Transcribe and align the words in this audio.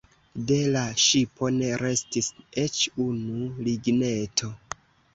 De 0.51 0.55
la 0.75 0.81
ŝipo 1.07 1.51
ne 1.59 1.69
restis 1.83 2.33
eĉ 2.65 2.83
unu 3.07 3.47
ligneto. 3.71 4.55